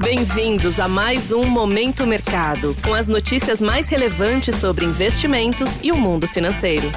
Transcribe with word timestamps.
Bem-vindos 0.00 0.80
a 0.80 0.88
mais 0.88 1.30
um 1.30 1.44
Momento 1.44 2.04
Mercado, 2.04 2.74
com 2.84 2.92
as 2.92 3.06
notícias 3.06 3.60
mais 3.60 3.88
relevantes 3.88 4.56
sobre 4.56 4.84
investimentos 4.84 5.82
e 5.84 5.92
o 5.92 5.96
mundo 5.96 6.26
financeiro. 6.26 6.88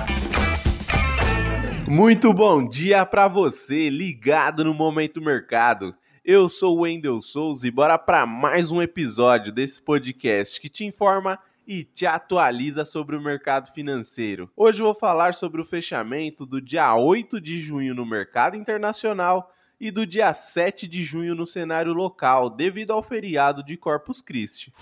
Muito 1.88 2.34
bom 2.34 2.68
dia 2.68 3.06
para 3.06 3.28
você, 3.28 3.90
ligado 3.90 4.66
no 4.66 4.74
Momento 4.74 5.22
Mercado. 5.22 5.96
Eu 6.26 6.50
sou 6.50 6.80
o 6.80 6.82
Wendel 6.82 7.22
Souza 7.22 7.68
e 7.68 7.72
bora 7.72 8.00
para 8.00 8.26
mais 8.26 8.72
um 8.72 8.82
episódio 8.82 9.52
desse 9.52 9.80
podcast 9.80 10.60
que 10.60 10.68
te 10.68 10.84
informa 10.84 11.38
e 11.68 11.84
te 11.84 12.06
atualiza 12.06 12.84
sobre 12.84 13.16
o 13.16 13.22
mercado 13.22 13.72
financeiro. 13.74 14.50
Hoje 14.56 14.82
vou 14.82 14.96
falar 14.96 15.36
sobre 15.36 15.62
o 15.62 15.66
fechamento 15.66 16.48
do 16.48 16.60
dia 16.60 16.96
8 16.96 17.40
de 17.40 17.62
junho 17.62 17.94
no 17.94 18.06
mercado 18.06 18.58
internacional 18.58 19.54
e 19.80 19.92
do 19.92 20.06
dia 20.06 20.34
7 20.34 20.88
de 20.88 21.04
junho 21.04 21.36
no 21.36 21.46
cenário 21.46 21.94
local, 21.94 22.50
devido 22.50 22.92
ao 22.92 23.04
feriado 23.04 23.64
de 23.64 23.78
Corpus 23.78 24.22
Christi. 24.22 24.74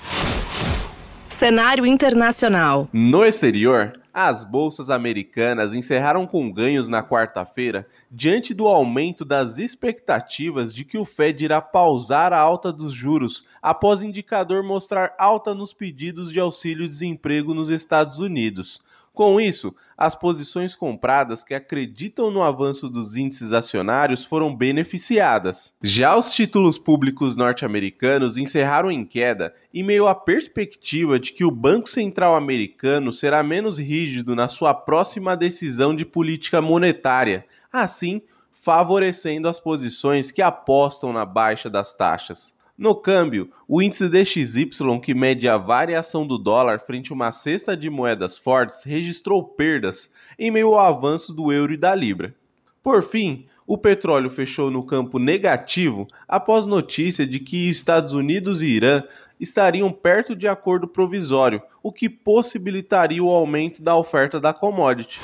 Cenário 1.29 1.85
internacional. 1.85 2.87
No 2.93 3.25
exterior, 3.25 3.99
as 4.13 4.45
bolsas 4.45 4.89
americanas 4.89 5.73
encerraram 5.73 6.25
com 6.25 6.49
ganhos 6.49 6.87
na 6.87 7.03
quarta-feira, 7.03 7.85
diante 8.09 8.53
do 8.53 8.65
aumento 8.67 9.25
das 9.25 9.57
expectativas 9.57 10.73
de 10.73 10.85
que 10.85 10.97
o 10.97 11.03
Fed 11.03 11.43
irá 11.43 11.61
pausar 11.61 12.31
a 12.31 12.39
alta 12.39 12.71
dos 12.71 12.93
juros 12.93 13.43
após 13.61 14.01
indicador 14.01 14.63
mostrar 14.63 15.13
alta 15.19 15.53
nos 15.53 15.73
pedidos 15.73 16.31
de 16.31 16.39
auxílio-desemprego 16.39 17.53
nos 17.53 17.67
Estados 17.67 18.19
Unidos. 18.19 18.79
Com 19.15 19.39
isso, 19.39 19.73
as 19.97 20.13
posições 20.13 20.75
compradas 20.75 21.41
que 21.41 21.53
acreditam 21.53 22.29
no 22.29 22.43
avanço 22.43 22.89
dos 22.89 23.15
índices 23.15 23.53
acionários 23.53 24.25
foram 24.25 24.53
beneficiadas. 24.53 25.73
Já 25.81 26.17
os 26.17 26.33
títulos 26.33 26.77
públicos 26.77 27.33
norte-americanos 27.33 28.35
encerraram 28.35 28.91
em 28.91 29.05
queda 29.05 29.55
em 29.73 29.83
meio 29.83 30.05
à 30.05 30.13
perspectiva 30.13 31.17
de 31.17 31.31
que 31.31 31.45
o 31.45 31.49
Banco 31.49 31.89
Central 31.89 32.35
americano 32.35 33.13
será 33.13 33.41
menos 33.41 33.79
rígido 33.79 34.35
na 34.35 34.49
sua 34.49 34.73
próxima 34.73 35.37
decisão 35.37 35.95
de 35.95 36.05
política 36.05 36.61
monetária, 36.61 37.45
assim 37.71 38.21
favorecendo 38.51 39.47
as 39.47 39.59
posições 39.61 40.31
que 40.31 40.41
apostam 40.41 41.13
na 41.13 41.23
baixa 41.23 41.69
das 41.69 41.93
taxas. 41.93 42.54
No 42.77 42.93
câmbio, 42.93 43.49
o 43.69 43.81
índice 43.81 44.09
DXY, 44.09 44.99
que 45.01 45.13
mede 45.13 45.47
a 45.47 45.57
variação 45.57 46.27
do 46.27 46.37
dólar 46.37 46.81
frente 46.81 47.09
a 47.09 47.15
uma 47.15 47.31
cesta 47.31 47.75
de 47.75 47.89
moedas 47.89 48.37
fortes, 48.37 48.83
registrou 48.83 49.41
perdas 49.45 50.09
em 50.37 50.51
meio 50.51 50.75
ao 50.75 50.85
avanço 50.85 51.33
do 51.33 51.53
euro 51.53 51.71
e 51.71 51.77
da 51.77 51.95
libra. 51.95 52.35
Por 52.83 53.01
fim, 53.01 53.45
o 53.65 53.77
petróleo 53.77 54.29
fechou 54.29 54.69
no 54.69 54.83
campo 54.83 55.19
negativo 55.19 56.05
após 56.27 56.65
notícia 56.65 57.25
de 57.25 57.39
que 57.39 57.69
Estados 57.69 58.11
Unidos 58.11 58.61
e 58.61 58.65
Irã 58.65 59.03
estariam 59.39 59.89
perto 59.89 60.35
de 60.35 60.45
acordo 60.45 60.85
provisório, 60.85 61.61
o 61.81 61.93
que 61.93 62.09
possibilitaria 62.09 63.23
o 63.23 63.29
aumento 63.29 63.81
da 63.81 63.95
oferta 63.95 64.37
da 64.37 64.53
commodity. 64.53 65.21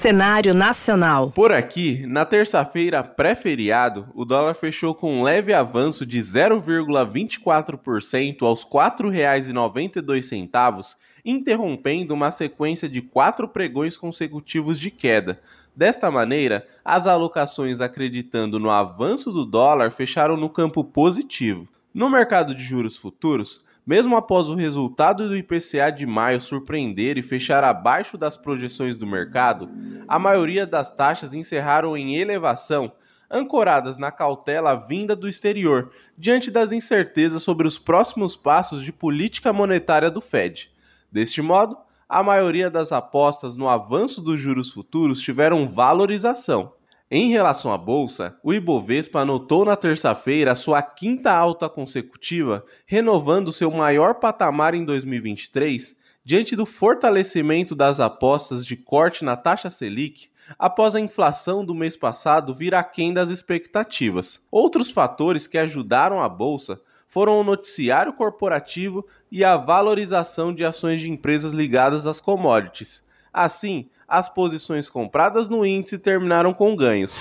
Cenário 0.00 0.54
nacional. 0.54 1.30
Por 1.30 1.52
aqui, 1.52 2.06
na 2.06 2.24
terça-feira 2.24 3.04
pré-feriado, 3.04 4.08
o 4.14 4.24
dólar 4.24 4.54
fechou 4.54 4.94
com 4.94 5.18
um 5.18 5.22
leve 5.22 5.52
avanço 5.52 6.06
de 6.06 6.18
0,24% 6.18 8.40
aos 8.40 8.62
R$ 8.62 8.70
4,92, 8.70 10.96
interrompendo 11.22 12.14
uma 12.14 12.30
sequência 12.30 12.88
de 12.88 13.02
quatro 13.02 13.46
pregões 13.46 13.98
consecutivos 13.98 14.80
de 14.80 14.90
queda. 14.90 15.38
Desta 15.76 16.10
maneira, 16.10 16.66
as 16.82 17.06
alocações 17.06 17.82
acreditando 17.82 18.58
no 18.58 18.70
avanço 18.70 19.30
do 19.30 19.44
dólar 19.44 19.90
fecharam 19.90 20.34
no 20.34 20.48
campo 20.48 20.82
positivo. 20.82 21.68
No 21.92 22.08
mercado 22.08 22.54
de 22.54 22.64
juros 22.64 22.96
futuros, 22.96 23.68
mesmo 23.86 24.16
após 24.16 24.48
o 24.48 24.54
resultado 24.54 25.28
do 25.28 25.36
IPCA 25.36 25.90
de 25.90 26.06
maio 26.06 26.40
surpreender 26.40 27.18
e 27.18 27.22
fechar 27.22 27.64
abaixo 27.64 28.16
das 28.16 28.36
projeções 28.36 28.96
do 28.96 29.06
mercado, 29.06 29.68
a 30.06 30.18
maioria 30.18 30.66
das 30.66 30.90
taxas 30.90 31.34
encerraram 31.34 31.96
em 31.96 32.16
elevação, 32.16 32.92
ancoradas 33.30 33.96
na 33.96 34.10
cautela 34.10 34.74
vinda 34.74 35.14
do 35.14 35.28
exterior, 35.28 35.90
diante 36.18 36.50
das 36.50 36.72
incertezas 36.72 37.42
sobre 37.42 37.66
os 37.66 37.78
próximos 37.78 38.34
passos 38.34 38.82
de 38.82 38.92
política 38.92 39.52
monetária 39.52 40.10
do 40.10 40.20
Fed. 40.20 40.70
Deste 41.10 41.40
modo, 41.40 41.76
a 42.08 42.22
maioria 42.22 42.68
das 42.68 42.90
apostas 42.90 43.54
no 43.54 43.68
avanço 43.68 44.20
dos 44.20 44.40
juros 44.40 44.72
futuros 44.72 45.20
tiveram 45.20 45.68
valorização. 45.68 46.72
Em 47.12 47.28
relação 47.28 47.72
à 47.72 47.76
bolsa, 47.76 48.38
o 48.40 48.54
Ibovespa 48.54 49.22
anotou 49.22 49.64
na 49.64 49.74
terça-feira 49.74 50.54
sua 50.54 50.80
quinta 50.80 51.32
alta 51.32 51.68
consecutiva, 51.68 52.64
renovando 52.86 53.52
seu 53.52 53.68
maior 53.68 54.20
patamar 54.20 54.76
em 54.76 54.84
2023, 54.84 55.96
diante 56.24 56.54
do 56.54 56.64
fortalecimento 56.64 57.74
das 57.74 57.98
apostas 57.98 58.64
de 58.64 58.76
corte 58.76 59.24
na 59.24 59.36
taxa 59.36 59.72
Selic 59.72 60.28
após 60.56 60.94
a 60.94 61.00
inflação 61.00 61.64
do 61.64 61.74
mês 61.74 61.96
passado 61.96 62.54
vir 62.54 62.76
aquém 62.76 63.12
das 63.12 63.28
expectativas. 63.28 64.40
Outros 64.48 64.92
fatores 64.92 65.48
que 65.48 65.58
ajudaram 65.58 66.22
a 66.22 66.28
bolsa 66.28 66.80
foram 67.08 67.40
o 67.40 67.44
noticiário 67.44 68.12
corporativo 68.12 69.04
e 69.32 69.42
a 69.42 69.56
valorização 69.56 70.54
de 70.54 70.64
ações 70.64 71.00
de 71.00 71.10
empresas 71.10 71.52
ligadas 71.52 72.06
às 72.06 72.20
commodities. 72.20 73.02
Assim, 73.32 73.88
as 74.08 74.28
posições 74.28 74.90
compradas 74.90 75.48
no 75.48 75.64
índice 75.64 75.98
terminaram 75.98 76.52
com 76.52 76.74
ganhos. 76.74 77.18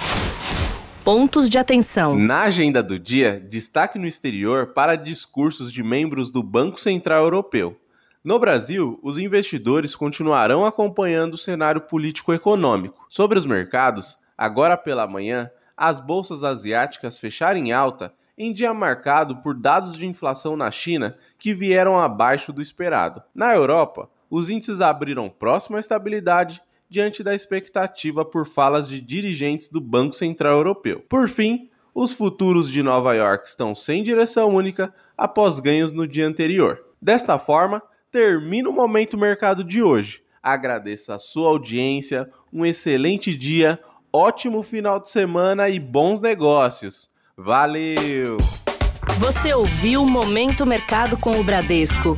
Pontos 1.04 1.50
de 1.50 1.58
atenção. 1.58 2.18
Na 2.18 2.42
agenda 2.42 2.84
do 2.84 3.00
dia, 3.00 3.40
destaque 3.40 3.98
no 3.98 4.06
exterior 4.06 4.74
para 4.74 4.96
discursos 4.96 5.72
de 5.72 5.82
membros 5.82 6.30
do 6.30 6.44
Banco 6.44 6.80
Central 6.80 7.24
Europeu. 7.24 7.80
No 8.24 8.38
Brasil, 8.38 9.00
os 9.02 9.18
investidores 9.18 9.96
continuarão 9.96 10.66
acompanhando 10.66 11.36
o 11.36 11.38
cenário 11.38 11.82
político-econômico. 11.82 13.06
Sobre 13.08 13.40
os 13.40 13.46
mercados, 13.46 14.18
agora 14.38 14.76
pela 14.76 15.08
manhã, 15.08 15.50
as 15.78 16.00
bolsas 16.00 16.44
asiáticas 16.44 17.18
fecharam 17.18 17.60
em 17.60 17.72
alta 17.72 18.14
em 18.38 18.54
dia 18.54 18.74
marcado 18.74 19.38
por 19.38 19.54
dados 19.54 19.98
de 19.98 20.06
inflação 20.06 20.56
na 20.56 20.72
China 20.72 21.18
que 21.38 21.54
vieram 21.54 21.98
abaixo 21.98 22.54
do 22.54 22.62
esperado. 22.62 23.22
Na 23.36 23.54
Europa, 23.54 24.10
os 24.30 24.50
índices 24.50 24.82
abriram 24.82 25.30
próximo 25.30 25.78
à 25.78 25.80
estabilidade 25.80 26.62
diante 26.90 27.24
da 27.24 27.36
expectativa 27.36 28.26
por 28.26 28.46
falas 28.46 28.90
de 28.90 29.00
dirigentes 29.00 29.68
do 29.68 29.80
Banco 29.80 30.16
Central 30.16 30.54
Europeu. 30.54 31.04
Por 31.08 31.30
fim, 31.30 31.70
os 31.94 32.12
futuros 32.12 32.70
de 32.72 32.82
Nova 32.82 33.14
York 33.14 33.48
estão 33.48 33.76
sem 33.76 34.02
direção 34.02 34.50
única 34.50 34.94
após 35.18 35.60
ganhos 35.60 35.92
no 35.92 36.08
dia 36.08 36.28
anterior. 36.28 36.84
Desta 37.02 37.38
forma, 37.38 37.82
termina 38.12 38.70
o 38.70 38.74
momento 38.74 39.18
mercado 39.18 39.64
de 39.64 39.84
hoje. 39.84 40.24
Agradeço 40.42 41.12
a 41.12 41.20
sua 41.20 41.50
audiência, 41.50 42.30
um 42.52 42.66
excelente 42.66 43.36
dia, 43.36 43.80
ótimo 44.12 44.64
final 44.64 45.00
de 45.00 45.10
semana 45.10 45.70
e 45.70 45.80
bons 45.80 46.20
negócios. 46.20 47.10
Valeu! 47.38 48.38
Você 49.18 49.54
ouviu 49.54 50.06
Momento 50.06 50.66
Mercado 50.66 51.18
com 51.18 51.40
o 51.40 51.44
Bradesco. 51.44 52.18